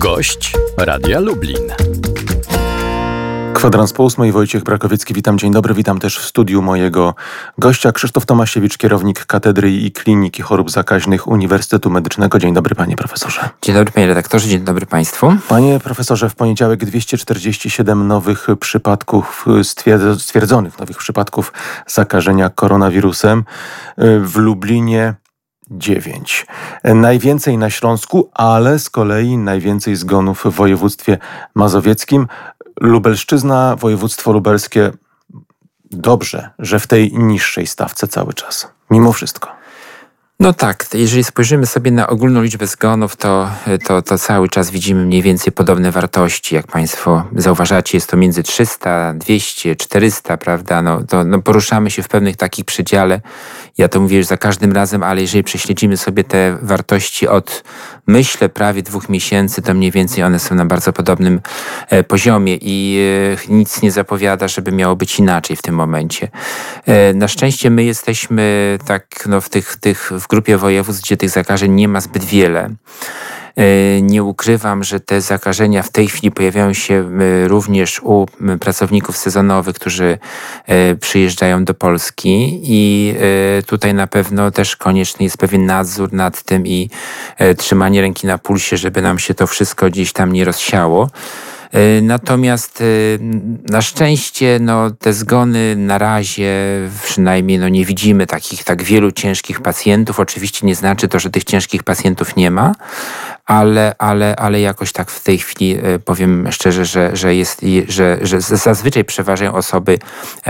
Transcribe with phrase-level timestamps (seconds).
[0.00, 1.72] Gość Radia Lublin.
[3.54, 7.14] Kwadrans po ósmej, Wojciech Brakowiecki, witam, dzień dobry, witam też w studiu mojego
[7.58, 12.38] gościa, Krzysztof Tomasiewicz, kierownik Katedry i Kliniki Chorób Zakaźnych Uniwersytetu Medycznego.
[12.38, 13.48] Dzień dobry, panie profesorze.
[13.62, 15.36] Dzień dobry, panie redaktorze, dzień dobry państwu.
[15.48, 19.44] Panie profesorze, w poniedziałek 247 nowych przypadków,
[20.18, 21.52] stwierdzonych nowych przypadków
[21.86, 23.44] zakażenia koronawirusem.
[24.22, 25.14] W Lublinie
[25.70, 26.46] 9.
[26.84, 31.18] Najwięcej na Śląsku, ale z kolei najwięcej zgonów w województwie
[31.54, 32.26] mazowieckim.
[32.80, 34.90] Lubelszczyzna, województwo lubelskie.
[35.90, 38.68] Dobrze, że w tej niższej stawce cały czas.
[38.90, 39.59] Mimo wszystko.
[40.40, 43.50] No tak, jeżeli spojrzymy sobie na ogólną liczbę zgonów, to,
[43.84, 46.54] to, to cały czas widzimy mniej więcej podobne wartości.
[46.54, 50.82] Jak Państwo zauważacie, jest to między 300, 200, 400, prawda?
[50.82, 53.20] No, to, no poruszamy się w pewnych takich przedziale.
[53.78, 57.64] Ja to mówię już za każdym razem, ale jeżeli prześledzimy sobie te wartości od,
[58.06, 61.40] myślę, prawie dwóch miesięcy, to mniej więcej one są na bardzo podobnym
[61.88, 63.06] e, poziomie i
[63.50, 66.28] e, nic nie zapowiada, żeby miało być inaczej w tym momencie.
[66.86, 71.30] E, na szczęście my jesteśmy tak no, w tych, tych w grupie województw, gdzie tych
[71.30, 72.70] zakażeń nie ma zbyt wiele.
[73.56, 77.10] E, nie ukrywam, że te zakażenia w tej chwili pojawiają się
[77.46, 78.26] również u
[78.60, 80.18] pracowników sezonowych, którzy
[80.66, 83.14] e, przyjeżdżają do Polski i
[83.58, 86.90] e, tutaj na pewno też konieczny jest pewien nadzór nad tym i
[87.56, 91.10] trzymanie ręki na pulsie, żeby nam się to wszystko gdzieś tam nie rozsiało.
[91.72, 92.84] E, natomiast e,
[93.72, 96.54] na szczęście no, te zgony na razie
[97.04, 100.20] przynajmniej no, nie widzimy takich tak wielu ciężkich pacjentów.
[100.20, 102.74] Oczywiście nie znaczy to, że tych ciężkich pacjentów nie ma,
[103.50, 108.18] ale, ale, ale jakoś tak w tej chwili e, powiem szczerze, że, że, jest, że,
[108.22, 109.98] że zazwyczaj przeważają osoby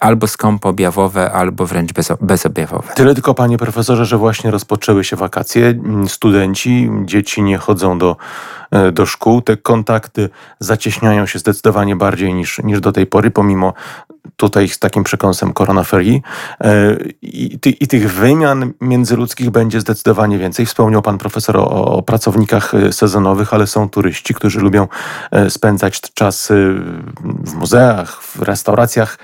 [0.00, 2.94] albo skąpoobjawowe, albo wręcz bezobjawowe.
[2.94, 5.74] Tyle tylko, panie profesorze, że właśnie rozpoczęły się wakacje.
[6.08, 8.16] Studenci, dzieci nie chodzą do
[8.74, 9.42] E, do szkół.
[9.42, 13.72] Te kontakty zacieśniają się zdecydowanie bardziej niż, niż do tej pory, pomimo
[14.36, 16.22] tutaj z takim przekąsem koronaferii.
[16.60, 20.66] E, I, I, tych wymian międzyludzkich będzie zdecydowanie więcej.
[20.66, 24.88] Wspomniał pan profesor o, o, pracownikach e, sezonowych, ale są turyści, którzy lubią
[25.48, 26.52] spędzać czas
[27.24, 29.18] w muzeach, w restauracjach,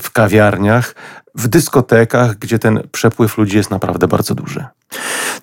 [0.00, 0.94] w kawiarniach,
[1.34, 4.64] w dyskotekach, gdzie ten przepływ ludzi jest naprawdę bardzo duży.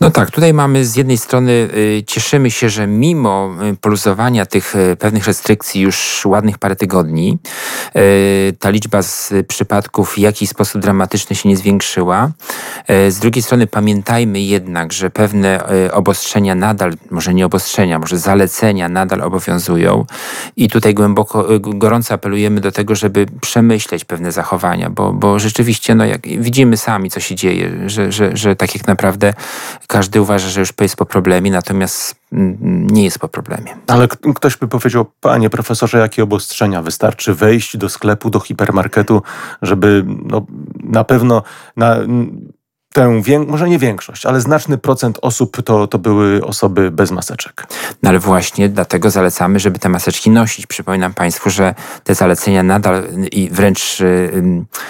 [0.00, 4.76] No tak, tutaj mamy z jednej strony, y, cieszymy się, że mimo y, poluzowania tych
[4.76, 7.38] y, pewnych restrykcji już ładnych parę tygodni,
[8.58, 12.30] ta liczba z przypadków w jakiś sposób dramatyczny się nie zwiększyła.
[12.88, 15.60] Z drugiej strony pamiętajmy jednak, że pewne
[15.92, 20.04] obostrzenia nadal, może nie obostrzenia, może zalecenia nadal obowiązują
[20.56, 26.04] i tutaj głęboko, gorąco apelujemy do tego, żeby przemyśleć pewne zachowania, bo, bo rzeczywiście no,
[26.04, 29.34] jak widzimy sami, co się dzieje, że, że, że tak jak naprawdę
[29.86, 32.16] każdy uważa, że już jest po problemie, natomiast
[32.92, 33.76] nie jest po problemie.
[33.86, 36.82] Ale ktoś by powiedział, panie profesorze, jakie obostrzenia?
[36.82, 39.22] Wystarczy wejść do sklepu, do hipermarketu,
[39.62, 40.46] żeby no,
[40.82, 41.42] na pewno
[41.76, 41.96] na,
[42.94, 47.66] tę, może nie większość, ale znaczny procent osób to, to były osoby bez maseczek.
[48.02, 50.66] No ale właśnie dlatego zalecamy, żeby te maseczki nosić.
[50.66, 51.74] Przypominam Państwu, że
[52.04, 54.02] te zalecenia nadal i wręcz,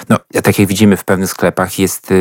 [0.09, 2.13] no, tak jak widzimy w pewnych sklepach, jest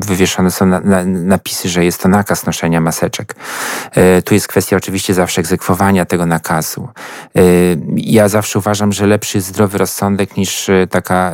[0.00, 3.34] wywieszone są na, na, napisy, że jest to nakaz noszenia maseczek.
[3.92, 6.88] E, tu jest kwestia oczywiście zawsze egzekwowania tego nakazu.
[7.96, 11.32] Ja zawsze uważam, że lepszy jest zdrowy rozsądek niż taka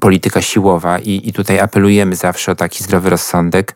[0.00, 3.74] polityka siłowa i, i tutaj apelujemy zawsze o taki zdrowy rozsądek rozsądek.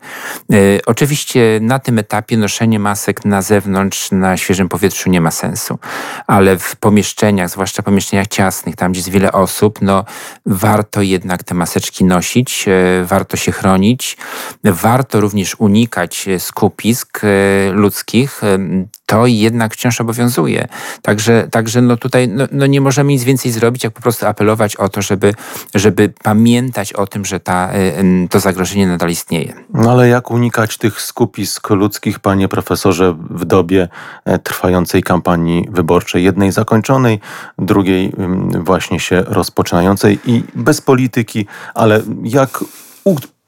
[0.53, 5.79] E, oczywiście na tym etapie noszenie masek na zewnątrz, na świeżym powietrzu nie ma sensu,
[6.27, 10.05] ale w pomieszczeniach, zwłaszcza pomieszczeniach ciasnych, tam gdzie jest wiele osób, no
[10.45, 14.17] warto jednak te maseczki nosić, e, warto się chronić,
[14.63, 17.21] warto również unikać e, skupisk
[17.71, 18.41] ludzkich
[19.05, 20.67] to jednak wciąż obowiązuje.
[21.01, 24.75] Także, także no tutaj no, no nie możemy nic więcej zrobić, jak po prostu apelować
[24.75, 25.33] o to, żeby,
[25.75, 27.71] żeby pamiętać o tym, że ta,
[28.29, 29.53] to zagrożenie nadal istnieje.
[29.73, 33.87] No ale jak unikać tych skupisk ludzkich, panie profesorze, w dobie
[34.25, 37.19] e, trwającej kampanii wyborczej, jednej zakończonej,
[37.57, 38.13] drugiej
[38.59, 42.59] właśnie się rozpoczynającej i bez polityki, ale jak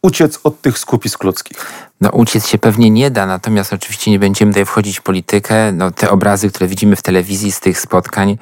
[0.02, 1.58] uciec od tych skupisk ludzkich?
[2.02, 5.72] No uciec się pewnie nie da, natomiast oczywiście nie będziemy tutaj wchodzić w politykę.
[5.72, 8.38] No, te obrazy, które widzimy w telewizji z tych spotkań,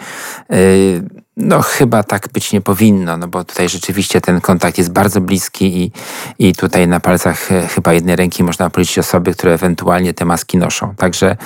[0.50, 5.22] yy, No chyba tak być nie powinno, no bo tutaj rzeczywiście ten kontakt jest bardzo
[5.22, 5.92] bliski i,
[6.40, 10.58] i tutaj na palcach e, chyba jednej ręki można policzyć osoby, które ewentualnie te maski
[10.58, 10.96] noszą.
[10.96, 11.38] Także,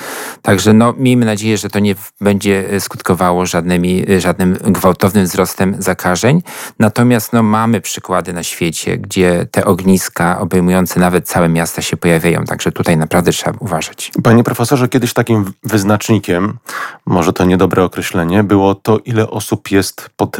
[0.42, 5.76] także no miejmy nadzieję, że to nie będzie e, skutkowało żadnymi, e, żadnym gwałtownym wzrostem
[5.78, 6.42] zakażeń.
[6.78, 12.44] Natomiast no mamy przykłady na świecie, gdzie te ogniska obejmujące nawet całe miasta się pojawiają.
[12.44, 14.12] Także tutaj naprawdę trzeba uważać.
[14.22, 16.58] Panie profesorze, kiedyś takim wyznacznikiem,
[17.06, 19.79] może to niedobre określenie, było to, ile osób jest
[20.16, 20.36] pod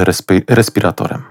[0.49, 1.30] respiratorem.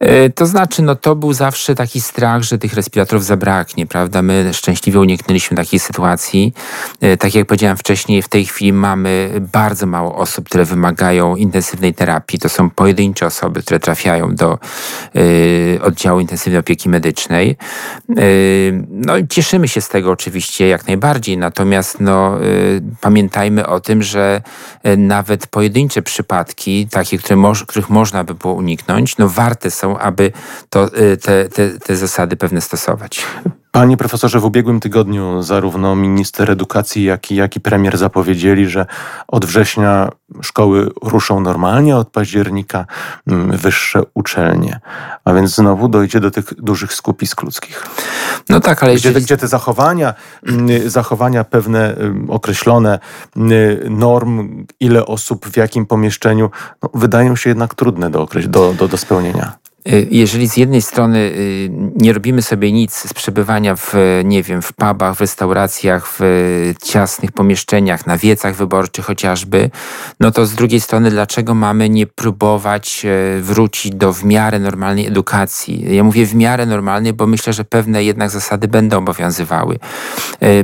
[0.00, 4.22] E, to znaczy, no to był zawsze taki strach, że tych respiratorów zabraknie, prawda?
[4.22, 6.52] My szczęśliwie uniknęliśmy takiej sytuacji.
[7.00, 11.94] E, tak jak powiedziałem wcześniej, w tej chwili mamy bardzo mało osób, które wymagają intensywnej
[11.94, 12.38] terapii.
[12.38, 14.58] To są pojedyncze osoby, które trafiają do
[15.16, 17.56] y, oddziału intensywnej opieki medycznej.
[18.90, 22.38] No cieszymy się z tego oczywiście jak najbardziej, natomiast no,
[23.00, 24.42] pamiętajmy o tym, że
[24.96, 30.32] nawet pojedyncze przypadki, takie, które moż, których można by było uniknąć, no warte są aby
[30.70, 33.26] to, y, te, te, te zasady pewne stosować.
[33.78, 38.86] Panie profesorze, w ubiegłym tygodniu zarówno minister edukacji, jak i, jak i premier zapowiedzieli, że
[39.28, 40.08] od września
[40.42, 42.86] szkoły ruszą normalnie, od października
[43.26, 44.80] mm, wyższe uczelnie.
[45.24, 47.86] A więc znowu dojdzie do tych dużych skupisk ludzkich.
[48.48, 49.24] No tak, ale gdzie, jeżeli...
[49.24, 50.14] gdzie te zachowania,
[50.46, 52.98] mm, zachowania pewne mm, określone
[53.90, 56.50] norm, ile osób w jakim pomieszczeniu,
[56.82, 59.57] no, wydają się jednak trudne do, do, do, do spełnienia.
[59.86, 63.94] Y, jeżeli z jednej strony y, nie robimy sobie nic z przebywania w,
[64.24, 69.70] nie wiem, w pubach, w restauracjach, w ciasnych pomieszczeniach, na wiecach wyborczych chociażby,
[70.20, 75.06] no to z drugiej strony dlaczego mamy nie próbować e, wrócić do w miarę normalnej
[75.06, 75.96] edukacji?
[75.96, 79.78] Ja mówię w miarę normalnej, bo myślę, że pewne jednak zasady będą obowiązywały.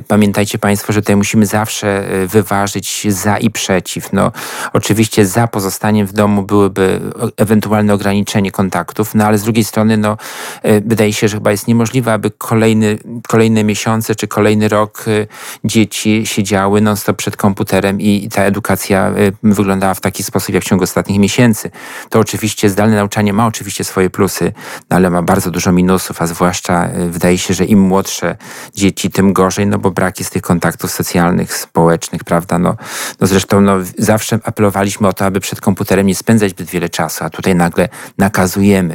[0.08, 4.12] Pamiętajcie Państwo, że tutaj musimy zawsze wyważyć za i przeciw.
[4.12, 4.32] No,
[4.72, 7.00] oczywiście za pozostaniem w domu byłyby
[7.36, 10.16] ewentualne ograniczenie kontaktów, no ale z drugiej strony no,
[10.62, 12.98] e, wydaje się, że chyba jest niemożliwe, aby kolejny,
[13.28, 15.26] kolejne miesiące czy kolejny rok e,
[15.64, 19.12] dzieci siedziały non-stop przed komputerem i ta edukacja e,
[19.42, 21.70] wyglądała w taki sposób jak w ciągu ostatnich miesięcy.
[22.10, 24.52] To oczywiście zdalne nauczanie ma oczywiście swoje plusy,
[24.90, 28.36] no, ale ma bardzo dużo minusów, a zwłaszcza wydaje się, że im młodsze
[28.74, 32.58] dzieci, tym gorzej, no bo brak jest tych kontaktów socjalnych, społecznych, prawda?
[32.58, 32.76] No,
[33.20, 37.24] no zresztą no, zawsze apelowaliśmy o to, aby przed komputerem nie spędzać zbyt wiele czasu,
[37.24, 38.93] a tutaj nagle nakazujemy.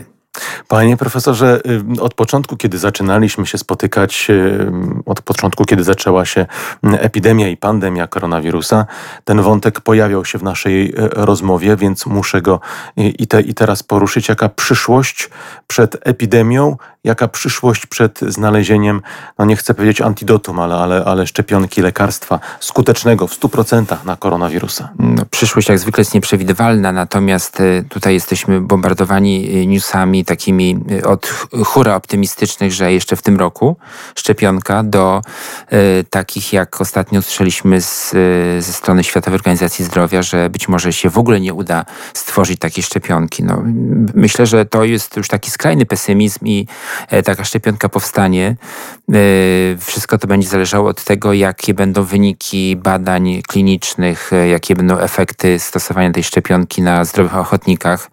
[0.67, 1.61] Panie profesorze,
[1.97, 4.71] y, od początku, kiedy zaczynaliśmy się spotykać, y,
[5.05, 6.45] od początku, kiedy zaczęła się
[6.83, 8.85] epidemia i pandemia koronawirusa,
[9.25, 12.59] ten wątek pojawiał się w naszej y, rozmowie, więc muszę go
[12.97, 14.29] i, te, i teraz poruszyć.
[14.29, 15.29] Jaka przyszłość
[15.67, 19.01] przed epidemią, jaka przyszłość przed znalezieniem,
[19.39, 24.89] no nie chcę powiedzieć antidotum, ale, ale, ale szczepionki, lekarstwa skutecznego w 100% na koronawirusa?
[24.99, 31.27] No, przyszłość jak zwykle jest nieprzewidywalna, natomiast tutaj jesteśmy bombardowani newsami takimi y, od
[31.65, 33.77] hura optymistycznych, że jeszcze w tym roku
[34.15, 35.21] szczepionka do
[35.73, 40.93] y, takich jak ostatnio usłyszeliśmy z, y, ze strony Światowej Organizacji Zdrowia, że być może
[40.93, 43.43] się w ogóle nie uda stworzyć takiej szczepionki.
[43.43, 43.63] No,
[44.15, 46.67] myślę, że to jest już taki skrajny pesymizm i
[47.23, 48.55] taka szczepionka powstanie.
[49.09, 49.13] E,
[49.79, 55.59] wszystko to będzie zależało od tego, jakie będą wyniki badań klinicznych, e, jakie będą efekty
[55.59, 58.11] stosowania tej szczepionki na zdrowych ochotnikach.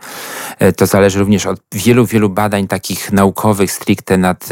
[0.77, 4.49] To zależy również od wielu wielu badań takich naukowych stricte nad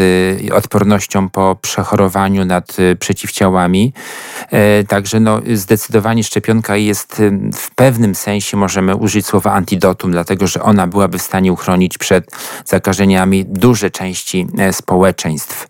[0.53, 3.93] odpornością po przechorowaniu, nad przeciwciałami.
[4.50, 7.23] E, także no, zdecydowanie szczepionka jest
[7.55, 12.31] w pewnym sensie, możemy użyć słowa antidotum, dlatego że ona byłaby w stanie uchronić przed
[12.65, 14.14] zakażeniami duże części
[14.59, 15.69] e, społeczeństw.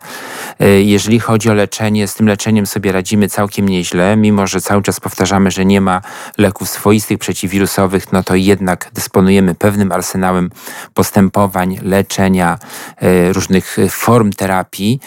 [0.60, 4.82] E, jeżeli chodzi o leczenie, z tym leczeniem sobie radzimy całkiem nieźle, mimo że cały
[4.82, 6.00] czas powtarzamy, że nie ma
[6.38, 10.50] leków swoistych przeciwwirusowych, no to jednak dysponujemy pewnym arsenałem
[10.94, 12.58] postępowań leczenia,
[12.96, 15.00] e, różnych form terapii,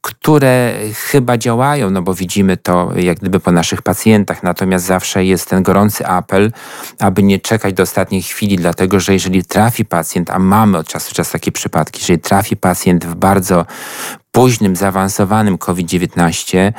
[0.00, 4.42] które chyba działają, no bo widzimy to jak gdyby po naszych pacjentach.
[4.42, 6.52] Natomiast zawsze jest ten gorący apel,
[6.98, 11.10] aby nie czekać do ostatniej chwili, dlatego że jeżeli trafi pacjent, a mamy od czasu
[11.10, 13.66] do czasu takie przypadki, jeżeli trafi pacjent w bardzo
[14.32, 16.72] późnym, zaawansowanym COVID-19,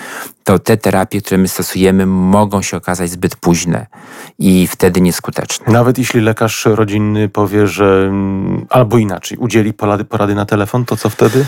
[0.43, 3.85] to te terapie, które my stosujemy, mogą się okazać zbyt późne
[4.39, 5.73] i wtedy nieskuteczne.
[5.73, 10.97] Nawet jeśli lekarz rodzinny powie, że mm, albo inaczej, udzieli porady, porady na telefon, to
[10.97, 11.45] co wtedy?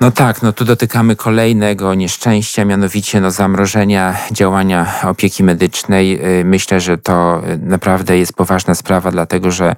[0.00, 6.38] No tak, no tu dotykamy kolejnego nieszczęścia, mianowicie no, zamrożenia działania opieki medycznej.
[6.40, 9.76] Y, myślę, że to y, naprawdę jest poważna sprawa, dlatego że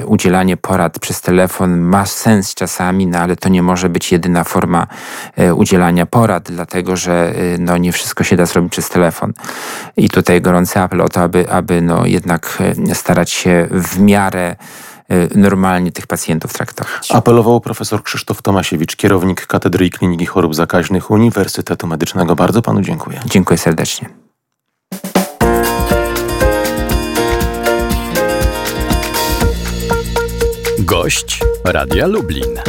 [0.00, 4.44] y, udzielanie porad przez telefon ma sens czasami, no ale to nie może być jedyna
[4.44, 4.86] forma
[5.54, 9.32] udzielania porad, dlatego że no, nie wszystko się da zrobić przez telefon.
[9.96, 12.58] I tutaj gorący apel o to, aby, aby no, jednak
[12.94, 14.56] starać się w miarę
[15.34, 17.10] normalnie tych pacjentów traktować.
[17.12, 22.36] Apelował profesor Krzysztof Tomasiewicz, kierownik Katedry i Kliniki Chorób Zakaźnych Uniwersytetu Medycznego.
[22.36, 23.20] Bardzo panu dziękuję.
[23.26, 24.08] Dziękuję serdecznie.
[30.78, 32.60] Gość Radia Lublin.